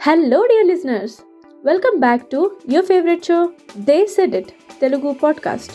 Hello 0.00 0.38
dear 0.42 0.66
listeners 0.66 1.14
welcome 1.64 1.96
back 2.00 2.22
to 2.30 2.38
your 2.68 2.86
favourite 2.86 3.24
show 3.24 3.38
they 3.84 4.06
said 4.06 4.34
it 4.34 4.50
Telugu 4.80 5.10
podcast 5.22 5.72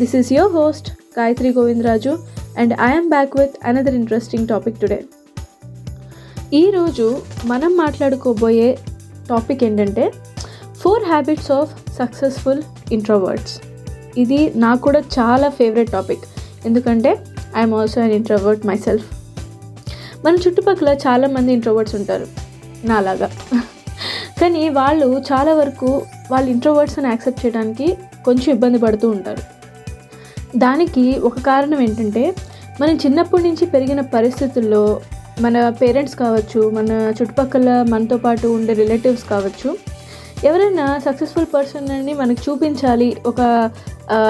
this 0.00 0.14
is 0.14 0.32
your 0.32 0.52
host 0.52 0.88
Gayathri 1.18 1.48
Govindaraju 1.48 2.12
and 2.58 2.72
I'm 2.80 3.08
back 3.08 3.36
with 3.40 3.56
another 3.64 3.94
interesting 3.94 4.48
topic 4.48 4.80
today 4.80 4.98
ఈరోజు 6.52 7.06
మనం 7.46 7.76
మాట్లాడుకోబోయే 7.76 8.70
topic 9.28 9.64
ఏంటంటే 9.64 10.06
four 10.82 11.04
habits 11.04 11.50
of 11.50 11.70
successful 11.98 12.62
introverts 12.92 13.54
ఇది 14.16 14.40
నాకు 14.56 14.82
కూడా 14.82 15.02
చాలా 15.18 15.48
favourite 15.50 15.90
topic 15.90 16.24
ఎందుకంటే 16.66 17.10
I'm 17.56 17.74
also 17.74 18.00
an 18.00 18.12
introvert 18.12 18.66
myself 18.78 19.08
మన 20.24 20.34
చుట్టుపక్కల 20.34 20.98
చాలామంది 21.06 21.52
ఇంట్రోవర్ట్స్ 21.52 21.94
ఉంటారు. 21.94 22.26
నాలాగా. 22.84 23.30
కానీ 24.40 24.68
వాళ్ళు 24.68 25.22
చాలా 25.32 25.54
వరకు 25.54 26.02
వాళ్ళు 26.30 26.50
ఇంట్రోవర్ట్స్ని 26.50 27.08
యాక్సెప్ట్ 27.08 27.46
చేయడానికి 27.46 27.98
కొంచెం 28.24 28.54
ఇబ్బంది 28.54 28.78
పడుతూ 28.78 29.10
ఉంటారు. 29.10 29.42
దానికి 30.56 31.18
ఒక 31.18 31.40
కారణం 31.40 31.80
ఏంటంటే 31.80 32.34
మనం 32.80 32.94
చిన్నప్పటి 32.96 33.42
నుంచి 33.42 33.66
పెరిగిన 33.66 34.00
పరిస్థితుల్లో 34.00 35.00
మన 35.40 35.68
పేరెంట్స్ 35.68 36.16
కావచ్చు 36.16 36.70
మన 36.70 37.12
చుట్టుపక్కల 37.22 37.86
మనతో 37.88 38.16
పాటు 38.16 38.48
ఉండే 38.48 38.72
రిలేటివ్స్ 38.72 39.28
కావచ్చు 39.28 39.76
ఎవరైనా 40.44 40.98
సక్సెస్ఫుల్ 40.98 41.46
పర్సన్ 41.54 41.88
అని 41.90 42.14
మనకు 42.14 42.50
చూపించాలి 42.50 43.16
ఒక 43.26 43.70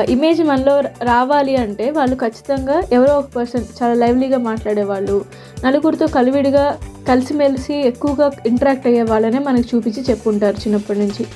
ఇమేజ్ 0.09 0.43
మనలో 0.43 0.81
రావాలి 1.03 1.57
అంటే 1.57 1.91
వాళ్ళు 1.91 2.17
ఖచ్చితంగా 2.17 2.83
ఎవరో 2.93 3.19
ఒక 3.19 3.29
పర్సన్ 3.37 3.65
చాలా 3.83 3.95
లైవ్లీగా 3.95 4.39
మాట్లాడేవాళ్ళు 4.39 5.25
నలుగురితో 5.65 6.07
కలివిడిగా 6.07 6.79
కలిసిమెలిసి 7.09 7.75
ఎక్కువగా 7.75 8.33
ఇంటరాక్ట్ 8.47 8.87
అయ్యే 8.87 9.03
వాళ్ళనే 9.03 9.39
మనకు 9.39 9.77
చూపించి 9.77 10.03
చెప్పుంటారు 10.11 10.57
చిన్నప్పటి 10.57 10.99
నుంచి. 10.99 11.27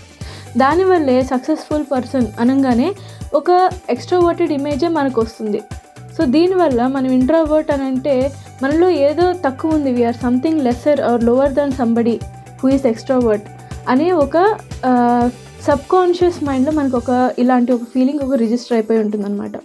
దానివల్లే 0.59 1.23
సక్సెస్ఫుల్ 1.23 1.85
పర్సన్ 1.93 2.27
అనగానే 2.41 2.95
ఒక 3.35 3.71
ఎక్స్ట్రావర్టెడ్ 3.91 4.53
ఇమేజే 4.53 4.89
మనకు 4.89 5.21
వస్తుంది. 5.21 5.61
సో 6.17 6.25
దీనివల్ల 6.25 6.87
మనం 6.87 7.11
ఇంట్రావర్ట్ 7.13 7.71
అని 7.71 7.83
అంటే 7.83 8.33
మనలో 8.63 8.91
ఏదో 8.91 9.33
తక్కువ 9.33 9.75
ఉంది 9.75 9.93
we're 9.93 10.17
something 10.17 10.61
lesser 10.61 11.01
or 11.01 11.25
lower 11.25 11.53
than 11.53 11.73
somebody 11.73 12.21
who 12.63 12.69
is 12.69 12.87
extrovert 12.87 13.49
అనే 13.89 14.13
ఒక 14.13 14.37
సబ్ 15.61 15.85
కాన్షియస్ 15.93 16.45
మైండ్లో 16.45 16.73
మనకు 16.73 16.97
ఒక 16.97 17.33
ఇలాంటి 17.39 17.73
ఒక 17.73 17.85
ఫీలింగ్ 17.95 18.21
ఒక 18.21 18.35
రిజిస్టర్ 18.35 18.73
అయిపోయి 18.73 18.99
ఉంటుందన్నమాట. 18.99 19.57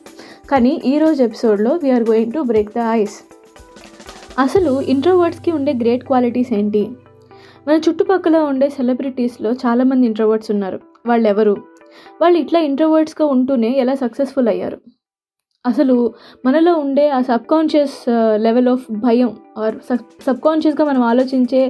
కానీ 0.49 0.81
ఈరోజు 0.85 1.23
ఎపిసోడ్లో 1.23 1.71
we're 1.83 2.03
going 2.03 2.33
to 2.33 2.39
break 2.39 2.69
the 2.69 2.79
ice 2.91 3.17
అసలు 4.39 4.81
ఇంట్రోవర్డ్స్కి 4.81 5.51
ఉండే 5.51 5.73
గ్రేట్ 5.73 6.03
క్వాలిటీస్ 6.03 6.53
ఏంటి? 6.53 6.83
మన 7.67 7.75
చుట్టుపక్కల 7.89 8.37
ఉండే 8.37 8.69
సెలబ్రిటీస్లో 8.69 9.53
చాలామంది 9.53 10.05
ఇంట్రోవర్డ్స్ 10.07 10.51
ఉన్నారు. 10.51 10.79
వాళ్ళు 11.05 11.27
ఎవరు 11.27 11.57
వాళ్ళు 12.21 12.37
ఇట్లా 12.39 12.59
ఇంట్రోవర్డ్స్గా 12.59 13.27
ఉంటూనే 13.27 13.71
ఎలా 13.77 13.93
సక్సెస్ఫుల్ 13.93 14.47
అయ్యారు? 14.47 14.79
అసలు 15.67 16.13
మనలో 16.45 16.73
ఉండే 16.75 17.09
ఆ 17.09 17.21
సబ్కాన్షియస్ 17.21 17.97
లెవెల్ 18.35 18.67
ఆఫ్ 18.67 18.85
భయం 18.91 19.31
ఆర్ 19.57 19.75
సబ్కాన్షియస్గా 20.27 20.85
మనం 20.85 21.01
ఆలోచించే 21.01 21.61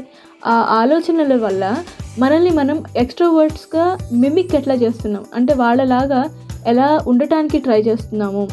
ఆ 0.47 0.55
ఆలోచనల 0.69 1.45
వల్ల 1.45 1.75
మనల్ని 2.19 2.49
మనం 2.49 2.83
ఎక్స్ట్రోవర్డ్స్గా 2.97 3.97
మిమిక్ 4.13 4.55
ఎట్లా 4.55 4.73
చేస్తున్నాం? 4.73 5.25
అంటే 5.35 5.53
వాళ్ళలాగా 5.53 6.21
ఎలా 6.67 7.01
ఉండటానికి 7.07 7.57
ట్రై 7.57 7.81
చేస్తున్నాము? 7.81 8.47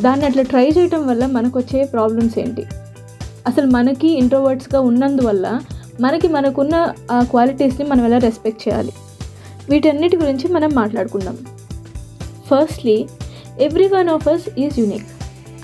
దాన్ని 0.00 0.26
అట్లా 0.26 0.42
ట్రై 0.42 0.68
చేయటం 0.78 1.06
వల్ల 1.06 1.26
మనకు 1.26 1.58
వచ్చే 1.58 1.84
ప్రాబ్లమ్స్ 1.84 2.38
ఏంటి? 2.38 2.64
అసలు 3.46 3.66
మనకి 3.66 4.08
ఇంట్రోవర్డ్స్గా 4.18 4.80
ఉన్నందువల్ల 4.80 5.60
మనకి 6.00 6.28
మనకున్న 6.28 6.94
ఆ 7.12 7.22
క్వాలిటీస్ని 7.22 7.86
మనం 7.86 8.04
ఎలా 8.04 8.18
రెస్పెక్ట్ 8.18 8.68
చేయాలి? 8.68 8.92
వీటన్నిటి 9.70 10.16
గురించి 10.16 10.52
మనం 10.52 10.70
మాట్లాడుకుందాం. 10.74 11.38
Firstly 12.50 13.06
every 13.66 13.86
one 13.88 14.08
of 14.08 14.28
us 14.28 14.46
is 14.58 14.76
unique 14.80 15.08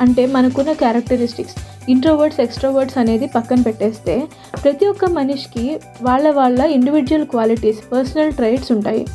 అంటే 0.00 0.22
మనకున్న 0.26 0.72
క్యారెక్టరిస్టిక్స్ 0.72 1.56
ఇంట్రోవర్డ్స్ 1.88 2.40
ఎక్స్ట్రోవర్డ్స్ 2.40 2.98
అనేది 2.98 3.26
పక్కన 3.26 3.60
పెట్టేస్తే 3.60 4.14
ప్రతి 4.62 4.86
ఒక్క 4.86 5.04
మనిషికి 5.18 5.64
వాళ్ళ 6.02 6.30
వాళ్ళ 6.30 6.60
ఇండివిజువల్ 6.76 7.26
క్వాలిటీస్ 7.26 7.80
పర్సనల్ 7.92 8.32
ట్రైట్స్ 8.32 8.72
ఉంటాయి. 8.72 9.06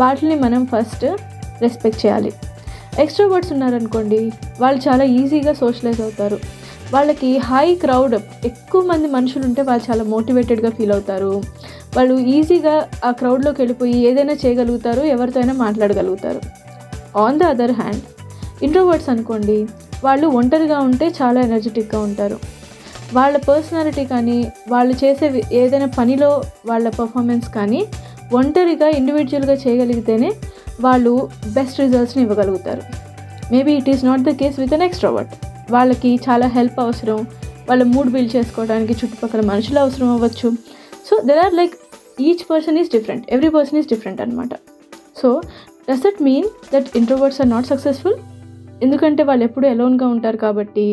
వాటిని 0.00 0.34
మనం 0.34 0.62
ఫస్ట్ 0.66 1.04
రెస్పెక్ట్ 1.64 2.06
చేయాలి. 2.06 2.32
ఎక్స్ట్రోవర్డ్స్ 2.98 3.52
ఉన్నారనుకోండి 3.52 4.20
వాళ్ళు 4.60 4.80
చాలా 4.88 5.04
ఈజీగా 5.04 5.52
సోషలైజ్ 5.52 6.00
అవుతారు. 6.00 6.38
వాళ్ళకి 6.94 7.38
హై 7.48 7.74
క్రౌడ్ 7.74 8.16
ఎక్కువ 8.44 8.80
మంది 8.84 9.08
మనుషులు 9.08 9.44
ఉంటే 9.44 9.62
వాళ్ళు 9.62 9.84
చాలా 9.90 10.04
మోటివేటెడ్గా 10.04 10.70
ఫీల్ 10.70 10.92
అవుతారు. 10.92 11.42
వాళ్ళు 11.96 12.14
ఈజీగా 12.36 12.88
ఆ 13.04 13.10
క్రౌడ్లోకి 13.10 13.60
వెళ్ళిపోయి 13.62 13.98
ఏదైనా 14.08 14.32
చేయగలుగుతారు 14.32 15.00
ఎవరితో 15.00 15.40
అయినా 15.40 15.54
మాట్లాడగలుగుతారు. 15.64 16.40
On 17.18 17.38
the 17.38 17.42
other 17.42 17.72
hand 17.72 18.02
introverts 18.62 19.08
అనుకోండి 19.14 19.58
వాళ్ళు 20.04 20.26
ఒంటరిగా 20.38 20.78
ఉంటే 20.88 21.06
చాలా 21.22 21.38
ఎనర్జెటిక్గా 21.40 22.00
ఉంటారు. 22.08 22.38
వాళ్ళ 23.16 23.36
పర్సనాలిటీ 23.48 24.04
కానీ 24.04 24.38
వాళ్ళు 24.72 24.94
చేసే 25.02 25.26
ఏదైనా 25.60 25.88
పనిలో 25.98 26.30
వాళ్ళ 26.66 26.88
పర్ఫార్మెన్స్ 27.00 27.48
కానీ 27.58 27.80
ఒంటరిగా 28.38 28.88
ఇండివిజువల్గా 28.98 29.54
చేయగలిగితేనే 29.62 30.30
వాళ్ళు 30.80 31.12
బెస్ట్ 31.56 31.80
రిజల్ట్స్ని 31.80 32.22
ఇవ్వగలుగుతారు. 32.22 32.82
Maybe 33.52 33.72
it 33.80 33.88
is 33.92 34.04
not 34.04 34.24
the 34.28 34.32
case 34.40 34.58
with 34.60 34.74
an 34.74 34.84
extrovert. 34.88 35.32
వాళ్ళకి 35.76 36.10
చాలా 36.28 36.46
హెల్ప్ 36.56 36.78
అవసరం 36.80 37.20
వాళ్ళ 37.68 37.82
మూడ్ 37.94 38.10
బిల్డ్ 38.14 38.32
చేసుకోవడానికి 38.36 38.94
చుట్టుపక్కల 39.00 39.40
మనుషులు 39.50 39.78
అవసరం 39.84 40.08
అవ్వచ్చు. 40.14 40.48
So 41.08 41.16
there 41.28 41.40
are 41.44 41.54
like 41.60 41.74
each 42.28 42.44
person 42.50 42.78
is 42.78 42.90
different 42.96 43.24
every 43.34 43.50
person 43.56 43.78
is 43.80 43.88
different 43.88 44.20
అనమాట 44.20 44.54
so 45.20 45.28
does 45.88 46.02
that 46.06 46.20
mean 46.28 46.48
that 46.74 46.88
introverts 47.00 47.40
are 47.42 47.50
not 47.54 47.68
successful? 47.72 48.16
ఎందుకంటే 48.82 49.22
వాళ్ళు 49.28 49.44
ఎప్పుడూ 49.44 49.66
ఎలోన్గా 49.68 50.06
ఉంటారు 50.14 50.38
కాబట్టి 50.44 50.86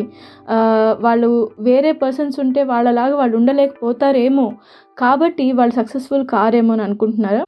వాళ్ళు 1.06 1.30
వేరే 1.60 1.92
పర్సన్స్ 2.02 2.40
ఉంటే 2.40 2.62
వాళ్ళలాగా 2.62 3.16
వాళ్ళు 3.16 3.36
ఉండలేకపోతారేమో. 3.36 4.46
కాబట్టి 4.98 5.46
వాళ్ళు 5.52 5.74
సక్సెస్ఫుల్ 5.74 6.24
కారేమో 6.26 6.72
అని 6.72 6.82
అనుకుంటున్నారా? 6.82 7.42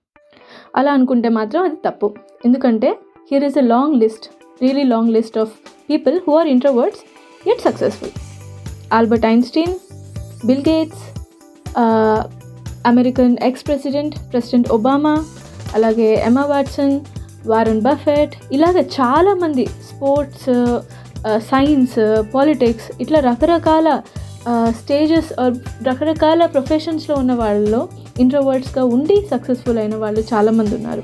అలా 0.76 0.90
అనుకుంటే 0.92 1.28
మాత్రం 1.38 1.62
అది 1.62 1.78
తప్పు. 1.86 2.08
ఎందుకంటే 2.44 2.90
here 3.30 3.44
is 3.44 3.58
a 3.58 3.66
long 3.74 3.96
list 4.02 4.26
really 4.62 4.82
long 4.82 5.12
list 5.12 5.38
of 5.38 5.52
people 5.90 6.16
who 6.28 6.34
are 6.38 6.48
introverts 6.48 7.02
at 7.48 7.60
successful 7.60 8.12
Albert 8.92 9.26
Einstein 9.26 9.74
Bill 10.46 10.64
Gates 10.68 11.04
American 12.86 13.36
ex 13.42 13.64
president 13.66 14.14
president 14.32 14.68
Obama 14.68 15.14
అలాగే 15.74 16.08
ఎమా 16.26 16.44
వాట్సన్ 16.44 16.94
వారన్ 17.46 17.80
బఫెట్ 17.80 18.34
ఇలాగ 18.52 18.78
చాలామంది 18.80 19.66
స్పోర్ట్స్ 19.66 20.50
సైన్స్ 21.50 21.98
పాలిటిక్స్ 22.34 22.88
ఇట్లా 23.00 23.20
రకరకాల 23.20 24.00
stages 24.68 25.32
రకరకాల 25.88 26.46
ప్రొఫెషన్స్లో 26.46 27.14
ఉన్న 27.14 27.32
వాళ్ళలో 27.32 27.88
ఇంట్రోవర్డ్స్గా 28.20 28.84
ఉండి 28.84 29.16
successful 29.30 29.78
అయిన 29.78 29.96
వాళ్ళు 29.96 30.20
చాలామంది 30.20 30.74
ఉన్నారు. 30.74 31.02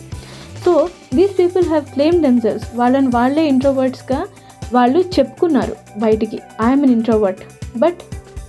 So 0.64 0.88
these 1.14 1.38
people 1.38 1.64
have 1.64 1.84
claim 1.94 2.22
themselves 2.22 2.64
వాళ్ళని 2.74 3.06
వాళ్ళే 3.06 3.48
ఇంట్రోవర్డ్స్గా 3.48 4.26
వాళ్ళు 4.72 5.00
చెప్పుకున్నారు 5.00 5.76
బయటికి. 5.98 6.38
I'm 6.62 6.82
an 6.82 6.90
introvert 6.90 7.42
but 7.78 8.00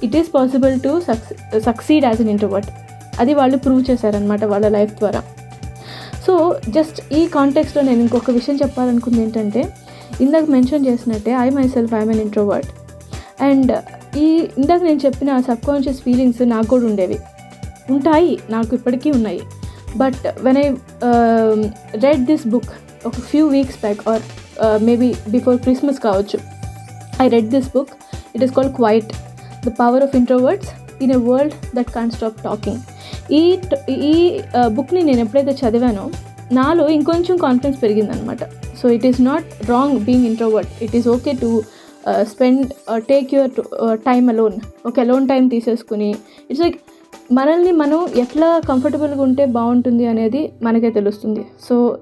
it 0.03 0.15
is 0.15 0.29
possible 0.35 0.79
to 0.79 1.01
succe 1.09 1.59
succeed 1.59 2.05
as 2.05 2.21
an 2.21 2.29
introvert 2.29 2.69
అది 3.19 3.33
వాళ్ళు 3.33 3.57
ప్రూవ్ 3.57 3.83
చేశారనమాట 3.89 4.43
వాళ్ళ 4.43 4.67
లైఫ్ 4.67 4.95
ద్వారా. 4.99 5.21
సో 6.27 6.33
జస్ట్ 6.69 7.13
ఈ 7.13 7.21
కాంటెక్స్లో 7.27 7.81
నేను 7.81 8.01
ఇంకొక 8.01 8.31
విషయం 8.31 8.55
చెప్పాలనుకుంది 8.55 9.21
ఏంటంటే 9.21 9.61
ఇందాక 10.21 10.45
మెన్షన్ 10.55 10.85
చేసినట్టే 10.87 11.31
I 11.45 11.49
myself 11.67 11.93
I'm 11.93 12.09
an 12.09 12.19
introvert 12.19 12.69
and 13.41 13.71
ఈ 14.17 14.27
ఇందాక 14.57 14.81
నేను 14.83 14.99
చెప్పిన 15.05 15.39
సబ్ 15.39 15.63
కాన్షియస్ 15.65 16.01
ఫీలింగ్స్ 16.01 16.41
నాకు 16.41 16.67
కూడా 16.67 16.85
ఉండేవి. 16.85 17.17
ఉంటాయి 17.89 18.39
నాకు 18.49 18.71
ఇప్పటికీ 18.75 19.11
ఉన్నాయి. 19.11 19.41
But 19.97 20.23
when 20.41 20.57
I 20.57 20.67
read 22.05 22.23
this 22.25 22.45
book 22.47 22.71
ఒక 23.05 23.15
few 23.29 23.43
weeks 23.47 23.79
back 23.81 24.01
or 24.09 24.23
maybe 24.83 25.09
before 25.29 25.57
Christmas 25.57 25.99
కావచ్చు 25.99 26.39
I 27.21 27.27
read 27.35 27.49
this 27.49 27.69
book 27.75 27.93
it 28.35 28.43
is 28.43 28.53
called 28.57 28.73
quiet 28.75 29.11
the 29.65 29.73
power 29.81 30.03
of 30.03 30.15
introverts 30.15 30.69
in 31.01 31.11
a 31.11 31.21
world 31.29 31.55
that 31.75 31.91
can't 31.91 32.11
stop 32.11 32.39
talking 32.43 32.81
ఈ 33.31 33.57
ఈ 33.89 34.41
బుక్ని 34.67 35.03
నేను 35.03 35.19
ఎప్పుడైతే 35.19 35.53
చదివానో 35.61 36.09
నాలో 36.51 36.89
ఇంకొంచెం 36.89 37.37
confidence 37.37 37.81
పెరిగిందనమాట 37.83 38.43
so 38.81 38.89
it 38.89 39.05
is 39.05 39.21
not 39.21 39.69
wrong 39.69 39.99
being 39.99 40.25
introvert 40.25 40.83
it 40.83 40.95
is 40.95 41.07
okay 41.07 41.31
to 41.31 41.63
spend 42.21 42.73
take 42.95 43.33
your 43.33 43.51
time 43.99 44.29
alone 44.29 44.53
ఒక 44.85 44.99
alone 44.99 45.27
time 45.27 45.47
తీసేసుకుని. 45.47 46.15
ఇట్స్ 46.49 46.61
లైక్ 46.61 46.77
మనల్ని 47.33 47.71
మనం 47.71 48.07
ఎట్లా 48.15 48.61
కంఫర్టబుల్గా 48.69 49.21
ఉంటే 49.21 49.45
బాగుంటుంది 49.45 50.05
అనేది 50.05 50.53
మనకే 50.63 50.89
తెలుస్తుంది. 50.89 51.45
So 51.69 51.97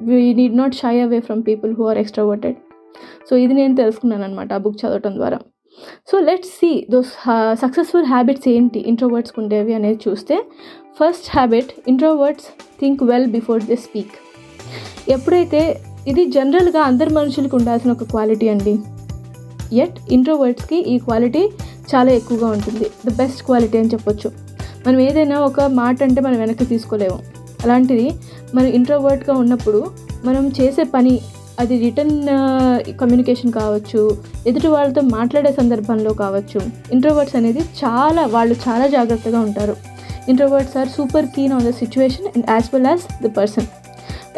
we 0.00 0.34
need 0.34 0.56
not 0.56 0.74
shy 0.74 1.00
away 1.00 1.20
from 1.20 1.42
people 1.42 1.74
who 1.74 1.84
are 1.88 1.98
extroverted 1.98 2.56
so 3.30 3.36
ఇది 3.36 3.54
నేను 3.54 3.76
తెలుసుకున్నాను 3.76 4.24
అనమాట 4.24 4.52
ఆ 4.52 4.56
బుక్ 4.56 4.76
చదవటం 4.76 5.14
ద్వారా. 5.16 5.38
So 6.10 6.18
let's 6.28 6.52
see 6.60 6.70
those 6.90 7.12
successful 7.62 8.06
habits 8.06 8.48
ఏంటి 8.48 8.80
ఇంట్రోవర్డ్స్కి 8.92 9.40
ఉండేవి 9.42 9.74
అనేది 9.74 9.98
చూస్తే 10.08 10.36
first 10.98 11.28
habit 11.36 11.70
introverts 11.88 12.48
think 12.80 13.02
well 13.10 13.28
before 13.36 13.62
they 13.70 13.76
speak. 13.86 14.14
ఎప్పుడైతే 15.10 15.62
ఇది 16.08 16.24
జనరల్గా 16.36 16.80
అందరి 16.90 17.10
మనుషులకు 17.14 17.54
ఉండాల్సిన 17.56 17.90
ఒక 17.92 18.04
క్వాలిటీ 18.12 18.48
అండి. 18.54 18.74
ఎట్ 19.82 19.98
ఇంట్రోవర్డ్స్కి 20.12 20.78
ఈ 20.92 20.98
క్వాలిటీ 20.98 21.42
చాలా 21.90 22.10
ఎక్కువగా 22.12 22.48
ఉంటుంది. 22.56 22.86
ద 23.06 23.16
బెస్ట్ 23.18 23.42
క్వాలిటీ 23.48 23.76
అని 23.78 23.88
చెప్పొచ్చు. 23.88 24.28
మనం 24.86 24.98
ఏదైనా 25.00 25.36
ఒక 25.40 25.60
మాట 25.60 26.02
అంటే 26.02 26.20
మనం 26.20 26.38
వెనక్కి 26.38 26.64
తీసుకోలేము. 26.64 27.18
అలాంటిది 27.64 28.06
మనం 28.54 28.70
ఇంట్రోవర్ట్గా 28.78 29.34
ఉన్నప్పుడు 29.42 29.80
మనం 30.24 30.44
చేసే 30.60 30.84
పని 30.94 31.12
అది 31.62 31.74
రిటర్న్ 31.84 32.16
కమ్యూనికేషన్ 33.00 33.52
కావచ్చు 33.60 34.00
ఎదుటి 34.48 34.68
వాళ్ళతో 34.74 35.00
మాట్లాడే 35.16 35.52
సందర్భంలో 35.60 36.12
కావచ్చు. 36.22 36.60
ఇంట్రోవర్ట్స్ 36.94 37.36
అనేది 37.40 37.62
చాలా 37.82 38.22
వాళ్ళు 38.34 38.56
చాలా 38.66 38.86
జాగ్రత్తగా 38.96 39.40
ఉంటారు. 39.48 39.74
Introverts 40.30 40.76
are 40.80 40.90
super 40.96 41.28
keen 41.36 41.52
on 41.56 41.66
the 41.68 41.72
situation 41.82 42.28
and 42.34 42.46
as 42.54 42.68
well 42.74 42.88
as 42.92 43.04
the 43.24 43.30
person 43.38 43.68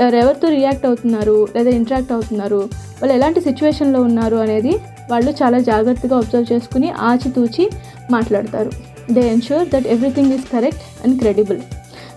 ఎవరెవరితో 0.02 0.48
రియాక్ట్ 0.58 0.86
అవుతున్నారు 0.88 1.36
లేదా 1.56 1.70
ఇంటరాక్ట్ 1.78 2.12
అవుతున్నారు 2.16 2.60
వాళ్ళు 3.00 3.12
ఎలాంటి 3.18 3.40
సిచ్యువేషన్లో 3.48 4.00
ఉన్నారు 4.08 4.36
అనేది 4.44 4.72
వాళ్ళు 5.10 5.30
చాలా 5.40 5.58
జాగ్రత్తగా 5.70 6.16
అబ్జర్వ్ 6.22 6.46
చేసుకుని 6.52 6.88
ఆచితూచి 7.10 7.64
మాట్లాడతారు. 8.14 8.70
They 9.14 9.22
ensure 9.34 9.66
that 9.74 9.88
everything 9.94 10.32
is 10.36 10.46
correct 10.54 10.84
and 11.04 11.16
credible 11.22 11.60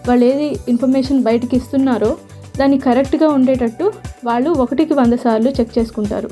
వాళ్ళు 0.07 0.24
ఏది 0.31 0.48
ఇన్ఫర్మేషన్ 0.72 1.19
బయటకి 1.28 1.56
ఇస్తున్నారో 1.60 2.12
దాన్ని 2.60 2.78
కరెక్ట్గా 2.78 3.28
ఉండేటట్టు 3.38 3.86
వాళ్ళు 4.25 4.50
ఒకటికి 4.63 4.94
వంద 4.94 5.16
సార్లు 5.24 5.50
చెక్ 5.57 5.74
చేసుకుంటారు. 5.78 6.30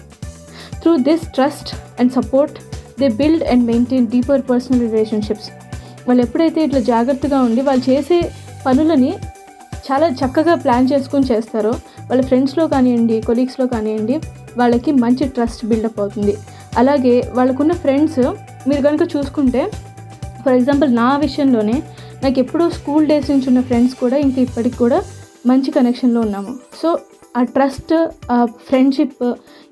Through 0.82 0.94
this 1.08 1.26
trust 1.36 1.70
and 2.00 2.12
support 2.12 2.58
they 3.00 3.08
build 3.20 3.44
and 3.44 3.64
maintain 3.72 4.08
deeper 4.08 4.44
personal 4.50 4.82
relationships 4.88 5.50
వాళ్ళు 6.08 6.22
ఎప్పుడైతే 6.24 6.60
ఇట్లా 6.68 6.82
జాగ్రత్తగా 6.92 7.38
ఉండి 7.42 7.62
వాళ్ళు 7.62 7.84
చేసే 7.92 8.20
పనులని 8.66 9.12
చాలా 9.88 10.08
చక్కగా 10.22 10.54
ప్లాన్ 10.56 10.90
చేసుకొని 10.92 11.26
చేస్తారో 11.32 11.74
వాళ్ళ 12.10 12.22
ఫ్రెండ్స్లో 12.30 12.68
కానివ్వండి 12.68 13.18
కొలీగ్స్లో 13.22 13.66
కానివ్వండి 13.68 14.16
వాళ్ళకి 14.58 14.92
మంచి 15.04 15.26
ట్రస్ట్ 15.28 15.64
బిల్డప్ 15.66 16.00
అవుతుంది. 16.00 16.34
అలాగే 16.78 17.16
వాళ్ళకున్న 17.34 17.74
ఫ్రెండ్స్ 17.84 18.22
మీరు 18.70 18.82
కనుక 18.82 19.04
చూసుకుంటే 19.16 19.62
ఫర్ 20.44 20.54
ఎగ్జాంపుల్ 20.54 20.96
నా 20.96 21.10
విషయంలోనే 21.18 21.76
నాకు 22.24 22.40
ఎప్పుడూ 22.40 22.70
స్కూల్ 22.70 23.08
డేస్ 23.08 23.32
నుంచి 23.32 23.48
ఉన్న 23.48 23.62
ఫ్రెండ్స్ 23.62 23.96
కూడా 23.96 24.18
ఇంకా 24.18 24.40
ఇప్పటికి 24.42 24.78
కూడా 24.78 25.00
మంచి 25.48 25.72
కనెక్షన్లో 25.72 26.22
ఉన్నాము. 26.22 26.52
సో 26.82 27.00
ఆ 27.38 27.42
ట్రస్ట్ 27.44 27.94
ఆ 28.32 28.46
ఫ్రెండ్షిప్ 28.46 29.24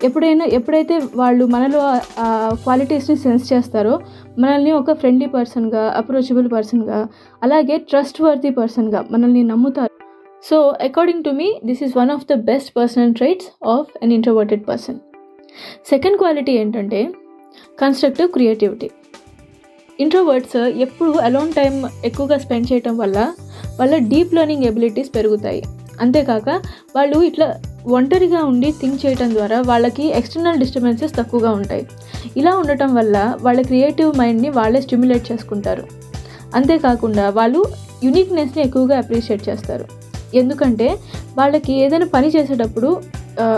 ఎప్పుడైనా 0.04 0.46
ఎప్పుడైతే 0.46 1.02
వాళ్ళు 1.16 1.46
మనలో 1.46 1.80
ఆ 2.20 2.28
క్వాలిటీస్ని 2.64 3.16
సెన్స్ 3.16 3.54
చేస్తారో 3.54 4.00
మనల్ని 4.40 4.72
ఒక 4.72 4.94
ఫ్రెండ్లీ 4.94 5.28
పర్సన్గా 5.28 5.84
అప్రోచబుల్ 5.98 6.48
పర్సన్గా 6.52 7.08
అలాగే 7.44 7.78
ట్రస్ట్ 7.78 8.22
వర్తీ 8.22 8.50
పర్సన్గా 8.50 9.08
మనల్ని 9.12 9.44
నమ్ముతారు. 9.44 9.94
So 10.44 10.58
according 10.82 11.24
to 11.24 11.30
me 11.30 11.48
this 11.66 11.84
is 11.84 11.94
one 11.98 12.12
of 12.12 12.26
the 12.32 12.34
best 12.34 12.72
personal 12.78 13.14
traits 13.14 13.50
of 13.66 13.92
an 14.04 14.14
introverted 14.14 14.68
person 14.68 15.00
second 15.90 16.18
quality 16.18 16.52
ఏంటంటే 16.52 17.02
కన్స్ట్రక్టివ్ 17.80 18.30
క్రియేటివిటీ 18.32 18.90
ఇంట్రోవర్డ్స్ 20.00 20.58
ఎప్పుడు 20.86 21.12
అలోన్ 21.12 21.54
టైం 21.54 21.74
ఎక్కువగా 22.06 22.38
స్పెండ్ 22.38 22.74
చేయటం 22.74 22.98
వల్ల 22.98 23.20
వాళ్ళ 23.80 23.98
డీప్ 23.98 24.34
లెర్నింగ్ 24.34 24.64
ఎబిలిటీస్ 24.64 25.16
పెరుగుతాయి. 25.16 25.64
అంతేకాక 26.02 26.50
వాళ్ళు 26.96 27.18
ఇట్లా 27.24 27.48
ఒంటరిగా 27.88 28.44
ఉండి 28.44 28.72
థింక్ 28.72 29.06
చేయటం 29.06 29.30
ద్వారా 29.34 29.62
వాళ్ళకి 29.62 30.06
ఎక్స్టర్నల్ 30.08 30.60
డిస్టర్బెన్సెస్ 30.60 31.18
తక్కువగా 31.18 31.52
ఉంటాయి. 31.52 31.88
ఇలా 32.38 32.56
ఉండటం 32.56 32.96
వల్ల 32.96 33.36
వాళ్ళ 33.42 33.62
క్రియేటివ్ 33.62 34.18
మైండ్ని 34.18 34.50
వాళ్ళే 34.50 34.82
స్టిమ్యులేట్ 34.82 35.32
చేసుకుంటారు. 35.32 35.84
అంతేకాకుండా 36.56 37.30
వాళ్ళు 37.30 37.66
యునిక్నెస్ని 38.04 38.64
ఎక్కువగా 38.64 38.98
అప్రిషియేట్ 38.98 39.50
చేస్తారు. 39.50 39.86
ఎందుకంటే 40.34 40.98
వాళ్ళకి 41.38 41.74
ఏదైనా 41.74 42.06
పని 42.06 42.28
చేసేటప్పుడు 42.28 43.02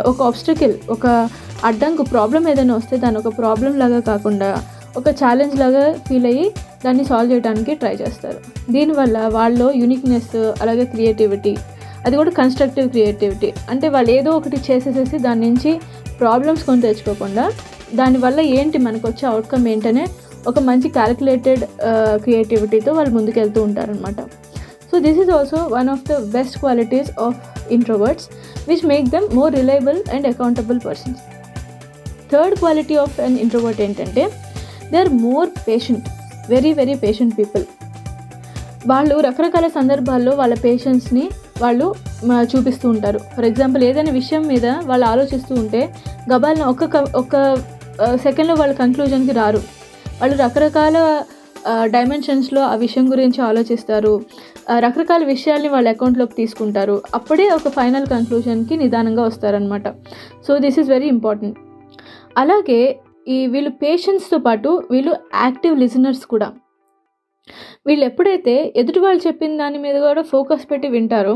ఒక 0.06 0.22
ఆబ్స్టకిల్ 0.22 0.74
ఒక 0.90 1.30
అడ్డంకు 1.66 2.04
ప్రాబ్లం 2.04 2.48
ఏదైనా 2.50 2.76
వస్తే 2.76 2.98
దాని 2.98 3.18
ఒక 3.18 3.38
ప్రాబ్లం 3.38 3.80
లాగా 3.80 4.00
కాకుండా 4.00 4.50
ఒక 4.96 5.10
ఛాలెంజ్ 5.20 5.56
లాగా 5.62 5.84
ఫీల్ 6.08 6.28
అయ్యి 6.32 6.46
దాన్ని 6.86 7.04
సాల్వ్ 7.10 7.32
చేయడానికి 7.34 7.74
ట్రై 7.82 7.94
చేస్తారు. 8.02 8.40
దీనివల్ల 8.72 9.18
వాళ్ళు 9.38 9.68
యూనిక్నెస్ 9.82 10.36
అలాగే 10.62 10.86
క్రియేటివిటీ 10.86 11.54
అది 12.06 12.16
కూడా 12.20 12.32
కన్స్ట్రక్టివ్ 12.40 12.88
క్రియేటివిటీ 12.90 13.50
అంటే 13.70 13.88
వాళ్ళు 13.90 14.12
ఏదో 14.12 14.32
ఒకటి 14.32 14.58
చేసేసేసి 14.68 15.18
దాని 15.18 15.42
నుంచి 15.50 15.72
ప్రాబ్లమ్స్ 16.20 16.64
కొని 16.64 16.82
తెచ్చుకోకుండా 16.82 17.46
దానివల్ల 17.94 18.40
ఏంటి 18.58 18.78
మనకు 18.78 19.06
వచ్చే 19.08 19.26
అవుట్కమ్ 19.28 19.66
ఏంటనే 19.68 20.04
ఒక 20.48 20.60
మంచి 20.70 20.88
క్యాలిక్యులేటెడ్ 20.90 21.62
క్రియేటివిటీతో 22.24 22.94
వాళ్ళు 22.94 23.12
ముందుకెళ్తూ 23.12 23.60
ఉంటారనమాట 23.64 24.20
so 24.90 25.00
this 25.00 25.20
is 25.24 25.32
also 25.32 25.60
one 25.78 25.90
of 25.90 26.04
the 26.12 26.18
best 26.36 26.58
qualities 26.60 27.12
of 27.20 27.38
introverts 27.72 28.28
which 28.70 28.86
make 28.86 29.08
them 29.10 29.28
more 29.34 29.52
reliable 29.56 30.00
and 30.16 30.28
accountable 30.28 30.80
persons 30.80 31.22
third 32.34 32.56
quality 32.60 32.96
of 32.96 33.16
an 33.20 33.38
introvert 33.38 33.82
ఏంటంటే 33.82 34.26
they 34.92 34.98
are 34.98 35.10
more 35.10 35.50
patient 35.68 36.08
very 36.50 36.74
very 36.74 36.96
patient 36.96 37.38
people 37.38 37.64
వాళ్ళు 38.88 39.16
రకరకాల 39.20 39.68
సందర్భాల్లో 39.68 40.32
వాళ్ళ 40.32 40.54
పేషెంట్స్ని 40.64 41.30
వాళ్ళు 41.62 41.94
చూపిస్తూ 42.42 42.90
ఉంటారు. 42.90 43.20
For 43.36 43.46
example 43.46 43.84
ఏదైనా 43.84 44.12
విషయం 44.12 44.44
మీద 44.48 44.66
వాళ్ళు 44.66 45.06
ఆలోచిస్తూ 45.06 45.56
ఉంటే 45.56 45.82
గబాల్న 46.34 46.64
ఒక్క 46.64 46.98
ఒక్క 47.16 47.56
సెకండ్లో 48.16 48.56
వాళ్ళ 48.56 48.74
కంక్లూజన్కి 48.74 49.34
రారు. 49.34 49.62
వాళ్ళు 50.22 50.36
రకరకాల 50.38 50.98
డైమెన్షన్స్లో 51.84 52.62
ఆ 52.62 52.76
విషయం 52.76 53.06
గురించి 53.12 53.40
ఆలోచిస్తారు. 53.42 54.14
రకరకాల 54.80 55.24
విషయాల్ని 55.24 55.70
వాళ్ళ 55.70 55.88
అకౌంట్లోకి 55.90 56.36
తీసుకుంటారు. 56.38 56.96
అప్పుడే 57.16 57.46
ఒక 57.50 57.68
ఫైనల్ 57.70 58.06
కంక్లూజన్కి 58.06 58.78
నిదానంగా 58.78 59.24
వస్తారనమాట 59.24 59.88
so 60.48 60.58
this 60.58 60.80
is 60.80 60.90
very 60.90 61.08
important 61.08 61.58
అలాగే 62.38 62.82
ఈ 63.28 63.48
వీళ్ళు 63.48 63.70
పేషెంట్స్తో 63.84 64.38
పాటు 64.38 64.70
వీళ్ళు 64.92 65.14
యాక్టివ్ 65.44 65.76
లిజనర్స్ 65.80 66.26
కూడా. 66.26 66.48
వీళ్ళు 67.88 68.04
ఎప్పుడైతే 68.06 68.74
ఎదుటి 68.76 69.00
వాళ్ళు 69.00 69.22
చెప్పిన 69.28 69.58
దాని 69.58 69.78
మీద 69.78 69.96
కూడా 70.02 70.22
ఫోకస్ 70.22 70.64
పెట్టి 70.72 70.88
వింటారో 70.88 71.34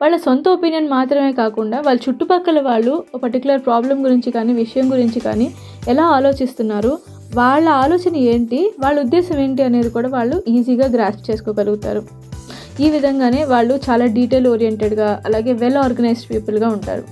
వాళ్ళ 0.00 0.16
సొంత 0.16 0.48
ఒపీనియన్ 0.48 0.88
మాత్రమే 0.88 1.32
కాకుండా 1.32 1.80
వాళ్ళ 1.86 1.98
చుట్టుపక్కల 2.08 2.60
వాళ్ళు 2.60 2.92
ఒక 3.14 3.20
పర్టికులర్ 3.22 3.62
ప్రాబ్లం 3.68 4.04
గురించి 4.06 4.30
కానీ 4.30 4.52
విషయం 4.52 4.92
గురించి 4.92 5.20
కానీ 5.20 5.46
ఎలా 5.88 6.04
ఆలోచిస్తున్నారు 6.18 6.92
వాళ్ళ 7.34 7.68
ఆలోచన 7.68 8.16
ఏంటి 8.32 8.60
వాళ్ళ 8.84 8.96
ఉద్దేశం 9.00 9.38
ఏంటి 9.38 9.62
అనేది 9.62 9.90
కూడా 9.90 10.08
వాళ్ళు 10.08 10.42
ఈజీగా 10.48 10.86
గ్రాస్ప్ 10.86 11.30
చేసుకోగలుగుతారు. 11.30 12.02
ఈ 12.80 12.90
విధంగానే 12.90 13.44
వాళ్ళు 13.44 13.80
చాలా 13.88 14.04
డీటెయిల్ 14.04 14.46
ఓరియంటెడ్గా 14.46 15.22
అలాగే 15.26 15.52
వెల్ 15.52 15.76
ఆర్గనైజ్డ్ 15.76 16.30
పీపుల్గా 16.32 16.68
ఉంటారు. 16.68 17.04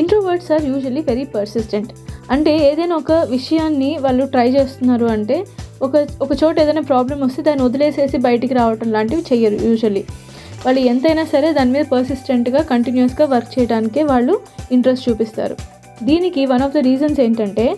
Introverts 0.00 0.52
are 0.52 0.64
usually 0.64 1.00
very 1.10 1.24
persistent 1.36 1.92
అంటే 2.30 2.70
ఏదైనా 2.70 2.96
ఒక 2.96 3.12
విషయాన్ని 3.12 3.98
వాళ్ళు 3.98 4.24
ట్రై 4.24 4.48
చేస్తున్నారు 4.48 5.06
అంటే 5.06 5.44
ఒక 5.82 5.96
ఒక 6.20 6.32
చోట 6.44 6.60
ఏదైనా 6.60 6.80
ప్రాబ్లం 6.80 7.20
వస్తే 7.20 7.42
దాన్ని 7.42 7.64
వదిలేసేసి 7.64 8.18
బయటికి 8.18 8.54
రావటం 8.54 8.92
లాంటివి 8.92 9.22
చెయ్యరు 9.32 9.54
యూజువల్లీ 9.54 10.04
వాళ్ళు 10.64 10.80
ఎంతైనా 10.80 11.24
సరే 11.24 11.52
దాని 11.52 11.70
మీద 11.70 11.84
పర్సిస్టెంట్గా 11.84 12.62
కంటిన్యూస్గా 12.62 13.24
వర్క్ 13.26 13.58
చేయడానికే 13.58 14.02
వాళ్ళు 14.02 14.40
ఇంట్రెస్ట్ 14.72 15.08
చూపిస్తారు. 15.08 15.56
దీనికి 16.02 16.46
వన్ 16.46 16.62
ఆఫ్ 16.62 16.74
ద 16.74 16.76
రీజన్స్ 16.76 17.20
ఏంటంటే 17.20 17.76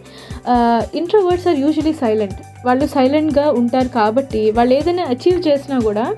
ఇంట్రోవర్డ్స్ 0.95 1.49
ఆర్ 1.49 1.59
యూజువలీ 1.59 1.93
సైలెంట్ 1.93 2.41
వాళ్ళు 2.67 2.87
సైలెంట్గా 2.87 3.51
ఉంటారు 3.51 3.89
కాబట్టి 3.89 4.51
వాళ్ళు 4.51 4.75
ఏదైనా 4.75 5.05
అచీవ్ 5.05 5.49
చేసినా 5.49 5.79
కూడా 5.79 6.17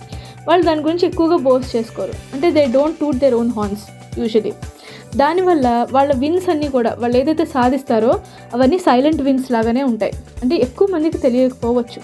వాళ్ళు 0.48 0.66
దాని 0.66 0.80
గురించి 0.80 1.06
ఎక్కువగా 1.06 1.36
బోస్ట్ 1.36 1.76
చేసుకోరు. 1.76 2.12
అంటే 2.34 2.50
they 2.50 2.66
don't 2.66 2.98
toot 3.00 3.16
their 3.16 3.34
own 3.34 3.50
horns 3.50 3.86
usually 4.18 4.52
దానివల్ల 5.20 5.66
వాళ్ళ 5.96 6.10
విన్స్ 6.22 6.48
అన్నీ 6.52 6.68
కూడా 6.76 6.90
వాళ్ళు 7.02 7.16
ఏదైతే 7.20 7.44
సాధిస్తారో 7.54 8.12
అవన్నీ 8.54 8.78
సైలెంట్ 8.86 9.22
విన్స్ 9.26 9.48
లాగానే 9.54 9.82
ఉంటాయి. 9.90 10.14
అంటే 10.42 10.54
ఎక్కువ 10.66 10.86
మందికి 10.94 11.18
తెలియకపోవచ్చు. 11.26 12.00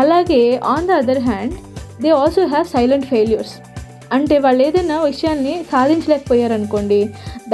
అలాగే 0.00 0.42
on 0.74 0.88
the 0.90 0.98
other 1.02 1.22
hand 1.28 1.54
they 2.02 2.10
also 2.20 2.42
have 2.52 2.66
silent 2.74 3.06
failures 3.12 3.54
అంటే 4.16 4.36
వాళ్ళు 4.44 4.60
ఏదైనా 4.66 4.96
విషయాన్ని 5.10 5.54
సాధించలేకపోయారనుకోండి 5.72 7.00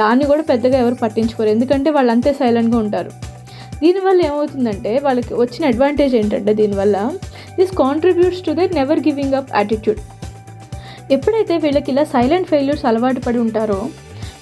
దాన్ని 0.00 0.24
కూడా 0.30 0.42
పెద్దగా 0.50 0.76
ఎవరు 0.82 0.96
పట్టించుకోరు. 1.02 1.50
ఎందుకంటే 1.54 1.88
వాళ్ళు 1.96 2.12
అంతే 2.14 2.30
సైలెంట్గా 2.40 2.78
ఉంటారు. 2.84 3.10
దీనివల్ల 3.82 4.20
ఏమవుతుందంటే 4.28 4.92
వాళ్ళకి 5.06 5.32
వచ్చిన 5.42 5.64
అడ్వాంటేజ్ 5.72 6.14
ఏంటంటే 6.20 6.52
దీనివల్ల 6.60 6.96
this 7.58 7.72
contributes 7.82 8.42
to 8.46 8.52
the 8.60 8.68
never 8.78 9.00
giving 9.08 9.36
up 9.40 9.52
attitude 9.58 10.00
ఎప్పుడైతే 11.16 11.56
వీళ్ళకి 11.64 11.90
ఇలా 11.92 12.04
సైలెంట్ 12.14 12.48
ఫెయిల్యూర్స్ 12.52 12.84
అలవాటు 12.90 13.20
పడి 13.26 13.38
ఉంటారో 13.38 13.80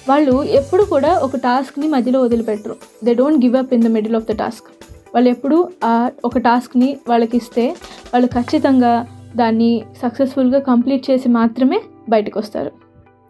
వాళ్ళు 0.09 0.43
ఎప్పుడు 0.43 0.83
కూడా 0.83 1.11
ఒక 1.17 1.35
టాస్క్ని 1.35 1.87
మధ్యలో 1.87 2.19
వదిలిపెట్టరు. 2.21 2.75
They 3.03 3.13
don't 3.13 3.45
give 3.45 3.55
up 3.55 3.73
in 3.73 3.83
the 3.83 3.87
middle 3.87 4.15
of 4.15 4.27
the 4.31 4.35
task 4.37 4.67
వాళ్ళు 5.13 5.29
ఎప్పుడు 5.29 5.57
ఆ 5.83 6.09
ఒక 6.25 6.37
టాస్క్ని 6.37 6.97
వాళ్ళకి 7.09 7.37
ఇస్తే 7.37 7.65
వాళ్ళు 8.13 8.27
ఖచ్చితంగా 8.27 8.93
దాన్ని 9.35 9.71
సక్సెస్ఫుల్గా 10.01 10.59
కంప్లీట్ 10.59 11.11
చేసి 11.11 11.29
మాత్రమే 11.29 11.79
బయటకు 12.09 12.39
వస్తారు. 12.39 12.71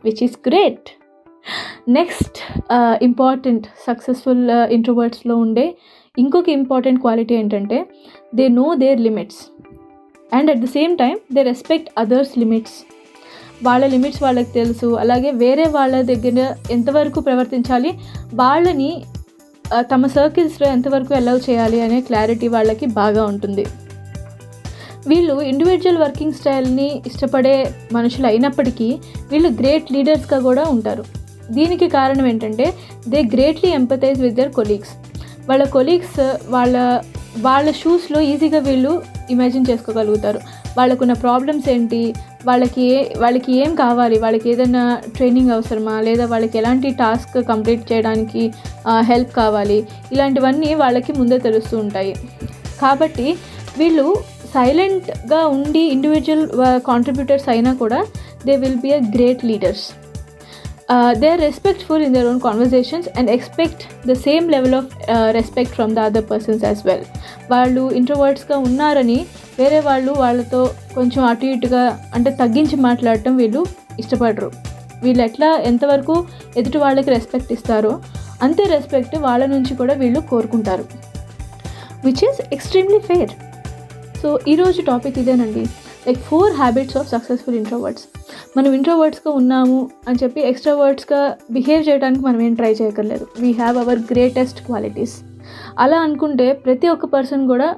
Which 0.04 0.24
is 0.24 0.38
great 0.48 0.90
next 1.90 2.38
important 3.04 3.68
successful 3.88 4.50
ఇంట్రోవర్ట్స్లో 4.52 5.36
ఉండే 5.38 5.66
ఇంకొక 6.18 6.50
ఇంపార్టెంట్ 6.50 7.02
క్వాలిటీ 7.02 7.36
ఏంటంటే 7.36 7.78
they 8.36 8.48
know 8.48 8.76
their 8.76 9.02
limits 9.02 9.42
and 10.34 10.52
at 10.52 10.60
the 10.60 10.66
same 10.66 10.98
time 10.98 11.16
they 11.34 11.42
respect 11.42 11.90
others 11.98 12.34
limits 12.38 12.78
వాళ్ళ 13.64 13.84
లిమిట్స్ 13.86 14.24
వాళ్ళకి 14.24 14.52
తెలుసు. 14.52 14.88
అలాగే 15.04 15.32
వేరే 15.44 15.66
వాళ్ళ 15.78 16.02
దగ్గర 16.02 16.56
ఎంతవరకు 16.72 17.20
ప్రవర్తించాలి 17.20 17.92
వాళ్ళని 18.34 18.92
తమ 19.92 20.08
సర్కిల్స్లో 20.16 20.68
ఎంతవరకు 20.68 21.14
అలౌ 21.20 21.38
చేయాలి 21.50 21.82
అనే 21.82 22.00
క్లారిటీ 22.02 22.48
వాళ్ళకి 22.56 22.86
బాగా 22.86 23.26
ఉంటుంది. 23.26 23.66
వీళ్ళు 25.12 25.34
ఇండివిజువల్ 25.52 26.00
వర్కింగ్ 26.04 26.34
స్టైల్ని 26.34 27.02
ఇష్టపడే 27.10 27.56
మనుషులు 27.94 28.28
అయినప్పటికీ 28.28 28.90
వీళ్ళు 29.32 29.50
గ్రేట్ 29.62 29.92
లీడర్స్గా 29.96 30.40
కూడా 30.40 30.64
ఉంటారు. 30.76 31.04
దీనికి 31.58 31.88
కారణం 31.98 32.26
ఏంటంటే 32.28 32.68
they 33.08 33.20
greatly 33.34 33.70
empathize 33.80 34.22
with 34.22 34.38
their 34.40 34.54
colleagues 34.60 34.94
వాళ్ళ 35.50 35.64
కొలీగ్స్ 35.76 36.20
వాళ్ళ 36.56 36.78
వాళ్ళ 37.48 37.72
షూస్లో 37.72 38.20
ఈజీగా 38.22 38.60
వీళ్ళు 38.60 38.94
ఇమాజిన్ 39.34 39.66
చేసుకోగలుగుతారు. 39.70 40.40
వాళ్ళకున్న 40.78 41.14
ప్రాబ్లమ్స్ 41.26 41.70
ఏంటి 41.70 42.02
వాళ్ళకి 42.48 42.82
ఏ 42.96 42.98
వాళ్ళకి 43.24 43.52
ఏం 43.64 43.72
కావాలి? 43.76 44.18
వాళ్ళకి 44.26 44.48
ఏదైనా 44.54 44.84
ట్రైనింగ్ 45.16 45.52
అవసరమా? 45.56 45.96
లేదా 46.08 46.26
వాళ్ళకి 46.34 46.56
ఎలాంటి 46.62 46.90
టాస్క్ 47.02 47.36
కంప్లీట్ 47.52 47.84
చేయడానికి 47.92 48.44
హెల్ప్ 49.12 49.34
కావాలి? 49.42 49.80
ఇలాంటివన్నీ 50.14 50.72
వాళ్ళకి 50.84 51.14
ముందే 51.20 51.40
తెలుస్తూ 51.48 51.76
ఉంటాయి. 51.84 52.14
కాబట్టి 52.84 53.28
వీళ్ళు 53.82 54.08
సైలెంట్గా 54.56 55.40
ఉండి 55.56 55.84
ఇండివిజువల్ 55.96 56.46
కాంట్రిబ్యూటర్స్ 56.90 57.48
అయినా 57.54 57.74
కూడా 57.84 58.00
they 58.48 58.56
will 58.64 58.82
be 58.86 58.92
a 59.00 59.02
great 59.16 59.42
leaders 59.50 59.86
they 61.22 61.28
are 61.34 61.42
respectful 61.46 62.04
in 62.08 62.14
their 62.16 62.28
own 62.32 62.40
conversations 62.48 63.08
and 63.20 63.30
expect 63.36 63.84
the 64.10 64.16
same 64.26 64.46
level 64.56 64.76
of 64.80 64.92
respect 65.38 65.74
from 65.78 65.94
the 65.98 66.02
other 66.10 66.26
persons 66.32 66.64
as 66.68 66.82
well 66.90 67.06
వాళ్ళు 67.54 67.84
ఇంట్రోవర్డ్స్గా 68.00 68.58
ఉన్నారని 68.68 69.20
వేరే 69.60 69.80
వాళ్ళు 69.88 70.12
వాళ్ళతో 70.24 70.62
కొంచెం 70.98 71.22
అటు 71.32 71.48
ఇటుగా 71.56 71.84
అంటే 72.18 72.32
తగ్గించి 72.42 72.78
మాట్లాడటం 72.88 73.34
వీళ్ళు 73.42 73.62
ఇష్టపడరు. 74.02 74.50
వీళ్ళు 75.04 75.24
ఎట్లా 75.28 75.50
ఎంతవరకు 75.70 76.16
ఎదుటి 76.60 76.80
వాళ్ళకి 76.84 77.10
రెస్పెక్ట్ 77.16 77.52
ఇస్తారో 77.56 77.94
అంతే 78.46 78.64
రెస్పెక్ట్ 78.76 79.16
వాళ్ళ 79.26 79.44
నుంచి 79.56 79.74
కూడా 79.82 79.94
వీళ్ళు 80.02 80.22
కోరుకుంటారు. 80.32 80.86
Which 82.06 82.24
is 82.30 82.40
extremely 82.56 83.00
fair 83.10 83.34
so 84.22 84.30
ఈరోజు 84.54 84.82
టాపిక్ 84.92 85.18
ఇదేనండి. 85.24 85.66
Like 86.08 86.20
four 86.20 86.54
habits 86.54 86.98
of 86.98 87.08
successful 87.10 87.56
introverts 87.56 88.06
మనం 88.58 88.72
ఇంట్రోవర్డ్స్గా 88.74 89.32
ఉన్నాము 89.34 89.80
అని 90.08 90.20
చెప్పి 90.24 90.42
ఎక్స్ట్రావర్డ్స్గా 90.42 91.22
బిహేవ్ 91.52 91.84
చేయడానికి 91.90 92.24
మనం 92.26 92.42
ఏం 92.42 92.54
ట్రై 92.54 92.74
చేయక్కర్లేదు. 92.82 93.28
We 93.40 93.52
have 93.52 93.78
our 93.78 94.02
greatest 94.12 94.60
qualities 94.66 95.16
అలా 95.80 95.98
అనుకుంటే 96.00 96.54
ప్రతి 96.66 96.88
ఒక్క 96.88 97.06
పర్సన్ 97.06 97.48
కూడా 97.48 97.76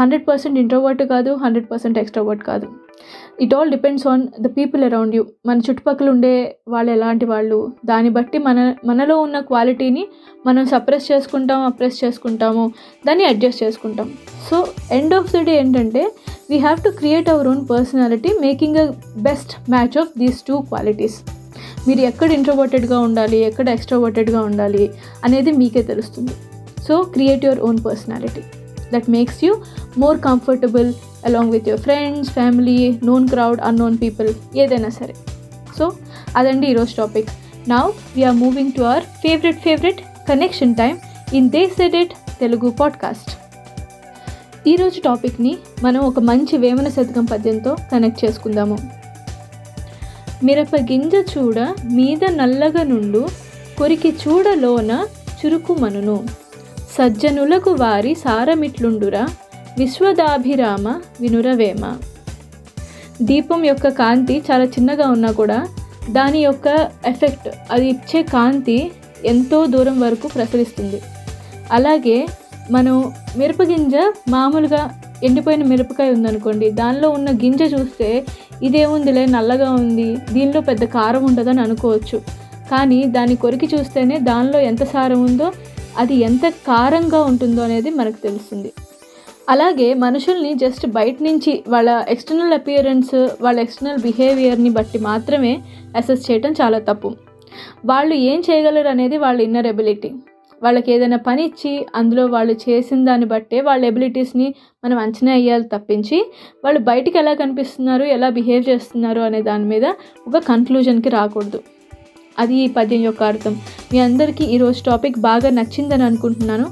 హండ్రెడ్ 0.00 0.24
పర్సెంట్ 0.28 0.58
ఇంట్రోవర్ట్ 0.58 1.02
కాదు 1.02 1.30
హండ్రెడ్ 1.34 1.70
పర్సెంట్ 1.70 1.98
ఎక్స్ట్రావర్ట్ 1.98 2.42
కాదు. 2.42 2.66
It 3.40 3.54
all 3.54 3.70
depends 3.70 4.06
on 4.06 4.22
the 4.40 4.48
people 4.56 4.82
around 4.84 5.14
you 5.16 5.22
మన 5.46 5.58
చుట్టుపక్కల 5.58 6.08
ఉండే 6.10 6.34
వాళ్ళు 6.68 6.90
ఎలాంటి 6.92 7.24
వాళ్ళు 7.24 7.58
దాన్ని 7.84 8.10
బట్టి 8.10 8.38
మన 8.38 8.74
మనలో 8.84 9.16
ఉన్న 9.20 9.40
క్వాలిటీని 9.40 10.04
మనం 10.46 10.64
సప్రెస్ 10.66 11.12
చేసుకుంటాం 11.12 11.60
అప్రెస్ 11.60 11.98
చేసుకుంటాము 12.04 12.64
దాన్ని 13.06 13.24
అడ్జస్ట్ 13.24 13.62
చేసుకుంటాం. 13.64 14.08
So 14.50 14.56
end 14.92 15.14
of 15.14 15.32
the 15.36 15.42
day 15.48 15.54
ఏంటంటే 15.60 16.04
we 16.50 16.58
have 16.58 16.80
to 16.84 16.88
create 16.88 17.28
our 17.28 17.48
own 17.48 17.68
personality 17.70 18.28
making 18.40 18.76
a 18.76 18.94
best 19.16 19.70
match 19.70 19.98
of 19.98 20.18
these 20.18 20.42
two 20.42 20.58
qualities 20.58 21.16
మీరు 21.88 22.00
ఎక్కడ 22.00 22.32
ఇంట్రోవర్టెడ్గా 22.32 22.98
ఉండాలి 22.98 23.36
ఎక్కడ 23.36 23.68
ఎక్స్ట్రోవర్టెడ్గా 23.68 24.40
ఉండాలి 24.40 24.90
అనేది 25.24 25.52
మీకే 25.52 25.82
తెలుస్తుంది. 25.82 26.32
So 26.88 27.02
create 27.02 27.44
your 27.44 27.60
own 27.60 27.78
personality 27.84 28.42
that 28.92 29.10
makes 29.10 29.44
you 29.44 29.56
more 29.98 30.18
comfortable 30.20 30.92
along 31.24 31.52
with 31.52 31.68
your 31.68 31.80
friends 31.80 32.30
family 32.30 32.98
known 33.04 33.28
crowd 33.28 33.60
unknown 33.60 33.98
people 33.98 34.58
ఏదైనా 34.58 34.88
సరే. 34.88 35.14
సో 35.78 35.92
అదండి 36.36 36.66
ఈరోజు 36.66 36.94
topic 36.96 37.30
now 37.68 37.90
we are 38.16 38.34
moving 38.34 38.72
to 38.72 38.82
our 38.82 39.04
favourite 39.22 39.56
favourite 39.56 40.00
connection 40.28 40.74
time 40.74 40.98
in 41.34 41.50
the 41.50 41.66
said 41.68 41.94
it 41.94 42.14
Telugu 42.40 42.70
podcast 42.70 43.43
ఈరోజు 44.66 45.00
టాపిక్ని 45.00 45.58
మనం 45.82 46.00
ఒక 46.00 46.18
మంచి 46.18 46.58
వేమన 46.58 46.88
శతకం 46.88 47.24
పద్యంతో 47.24 47.76
కనెక్ట్ 47.92 48.24
చేసుకుందాము. 48.24 48.78
మిరప 50.44 50.76
గింజ 50.76 51.14
చూడ 51.32 51.58
మీద 51.92 52.24
నల్లగా 52.24 52.82
నుండు 52.82 53.28
కొరికి 53.78 54.10
చూడలోన 54.22 55.06
చురుకుమనును. 55.40 56.26
సజ్జనులకు 56.98 57.70
వారి 57.70 58.14
సారమిట్లుండురా 58.14 59.28
విశ్వదాభిరామ 59.78 61.00
వినురవేమ. 61.20 61.96
దీపం 63.22 63.64
యొక్క 63.64 63.88
కాంతి 63.88 64.42
చాలా 64.50 64.64
చిన్నగా 64.64 65.08
ఉన్నా 65.08 65.32
కూడా 65.32 65.68
దాని 66.10 66.38
యొక్క 66.38 66.88
ఎఫెక్ట్ 67.06 67.48
అది 67.70 67.88
ఇచ్చే 67.88 68.22
కాంతి 68.22 68.92
ఎంతో 69.24 69.66
దూరం 69.66 70.00
వరకు 70.00 70.28
ప్రసరిస్తుంది. 70.28 71.02
అలాగే 71.72 72.26
మనం 72.70 73.12
మిరపగింజ 73.36 73.94
మామూలుగా 74.28 75.00
ఎండిపోయిన 75.22 75.64
మిరపకాయ 75.64 76.10
ఉందనుకోండి 76.10 76.70
దానిలో 76.70 77.10
ఉన్న 77.10 77.30
గింజ 77.30 77.62
చూస్తే 77.62 78.26
ఇదేముందిలే 78.62 79.26
నల్లగా 79.26 79.70
ఉంది 79.70 80.16
దీనిలో 80.16 80.60
పెద్ద 80.60 80.84
కారం 80.84 81.24
ఉండదని 81.24 81.60
అనుకోవచ్చు. 81.60 82.18
కానీ 82.70 83.04
దాన్ని 83.04 83.36
కొరికి 83.36 83.76
చూస్తేనే 83.76 84.18
దానిలో 84.18 84.60
ఎంత 84.60 84.84
సారం 84.84 85.24
ఉందో 85.24 85.52
అది 85.98 86.14
ఎంత 86.14 86.48
కారంగా 86.48 87.22
ఉంటుందో 87.22 87.62
అనేది 87.62 87.90
మనకు 87.90 88.16
తెలుస్తుంది. 88.22 88.72
అలాగే 89.48 89.94
మనుషుల్ని 89.94 90.54
జస్ట్ 90.54 90.86
బయట 90.86 91.16
నుంచి 91.22 91.64
వాళ్ళ 91.68 92.04
ఎక్స్టర్నల్ 92.08 92.52
అపియరెన్స్ 92.52 93.14
వాళ్ళ 93.40 93.60
ఎక్స్టర్నల్ 93.60 94.02
బిహేవియర్ని 94.02 94.70
బట్టి 94.70 94.98
మాత్రమే 94.98 95.62
అసెస్ 95.96 96.30
చేయడం 96.30 96.52
చాలా 96.52 96.78
తప్పు. 96.78 97.16
వాళ్ళు 97.86 98.14
ఏం 98.14 98.40
చేయగలరు 98.40 98.88
అనేది 98.88 99.16
వాళ్ళ 99.16 99.40
ఇన్నర్ 99.40 99.66
ఎబిలిటీ 99.66 100.12
వాళ్ళకి 100.62 100.92
ఏదైనా 100.92 101.16
పని 101.16 101.44
ఇచ్చి 101.44 101.86
అందులో 101.94 102.26
వాళ్ళు 102.26 102.52
చేసిన 102.52 103.04
దాన్ని 103.04 103.26
బట్టే 103.26 103.60
వాళ్ళ 103.60 103.84
ఎబిలిటీస్ని 103.84 104.54
మనం 104.84 104.98
అంచనా 104.98 105.32
వేయాలి 105.32 105.64
తప్పించి 105.64 106.32
వాళ్ళు 106.64 106.80
బయటికి 106.80 107.18
ఎలా 107.18 107.34
కనిపిస్తున్నారు 107.34 108.04
ఎలా 108.04 108.28
బిహేవ్ 108.28 108.64
చేస్తున్నారు 108.68 109.20
అనే 109.20 109.42
దాని 109.42 109.64
మీద 109.64 109.84
ఒక 110.28 110.38
కన్క్లూజన్కి 110.38 111.08
రాకూడదు. 111.08 111.60
అది 112.38 112.54
ఈ 112.54 112.66
పద్యం 112.66 113.00
యొక్క 113.00 113.22
అర్థం. 113.22 113.60
మీ 113.92 113.98
అందరికీ 113.98 114.44
ఈరోజు 114.44 114.82
టాపిక్ 114.84 115.18
బాగా 115.18 115.50
నచ్చిందని 115.50 116.02
అనుకుంటున్నాను. 116.02 116.66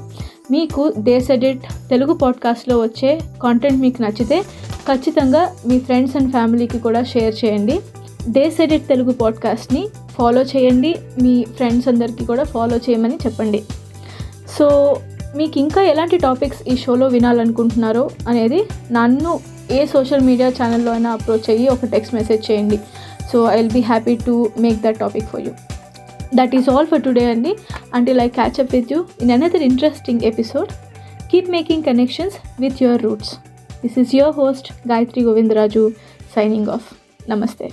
మీకు 0.51 0.93
దేశ్ 0.97 1.31
ఎడిట్ 1.31 1.89
తెలుగు 1.89 2.13
పాడ్కాస్ట్లో 2.13 2.81
వచ్చే 2.81 3.21
కాంటెంట్ 3.43 3.81
మీకు 3.81 4.01
నచ్చితే 4.01 4.41
ఖచ్చితంగా 4.93 5.55
మీ 5.67 5.79
ఫ్రెండ్స్ 5.79 6.15
అండ్ 6.15 6.31
ఫ్యామిలీకి 6.31 6.79
కూడా 6.79 7.03
షేర్ 7.03 7.45
చేయండి. 7.45 7.79
దేశ్ 8.27 8.61
ఎడిట్ 8.61 8.87
తెలుగు 8.87 9.11
పాడ్కాస్ట్ని 9.11 9.89
ఫాలో 10.11 10.41
చేయండి. 10.41 10.95
మీ 11.21 11.45
ఫ్రెండ్స్ 11.55 11.87
అందరికీ 11.87 12.25
కూడా 12.25 12.43
ఫాలో 12.43 12.77
చేయమని 12.77 13.15
చెప్పండి. 13.15 13.63
సో 14.59 14.95
మీకు 15.35 15.59
ఇంకా 15.59 15.83
ఎలాంటి 15.83 16.17
టాపిక్స్ 16.17 16.67
ఈ 16.67 16.77
షోలో 16.77 17.07
వినాలనుకుంటున్నారో 17.07 18.09
అనేది 18.27 18.63
నన్ను 18.91 19.39
ఏ 19.71 19.85
సోషల్ 19.85 20.21
మీడియా 20.21 20.49
ఛానల్లో 20.49 20.91
అయినా 20.91 21.11
అప్రోచ్ 21.11 21.49
అయ్యి 21.49 21.67
ఒక 21.67 21.85
టెక్స్ట్ 21.85 22.15
మెసేజ్ 22.15 22.51
చేయండి. 22.51 22.79
So 23.33 23.45
I 23.45 23.57
will 23.57 23.71
be 23.71 23.79
happy 23.79 24.15
to 24.15 24.49
make 24.59 24.81
that 24.81 24.99
topic 24.99 25.25
for 25.25 25.41
you 25.41 25.51
that 26.35 26.55
is 26.55 26.69
all 26.69 26.87
for 26.87 27.01
today 27.01 27.25
అండి. 27.25 27.55
Until 27.93 28.19
I 28.19 28.27
catch 28.27 28.59
up 28.59 28.75
with 28.75 28.93
you 28.93 29.05
in 29.21 29.31
another 29.31 29.61
interesting 29.61 30.21
episode 30.23 30.67
keep 31.31 31.49
making 31.49 31.83
connections 31.83 32.61
with 32.61 32.83
your 32.83 33.03
roots 33.03 33.35
this 33.85 33.99
is 33.99 34.15
your 34.15 34.35
host 34.35 34.73
Gayathri 34.87 35.23
Govindaraju 35.23 35.91
signing 36.35 36.67
off 36.67 36.83
నమస్తే 37.29 37.71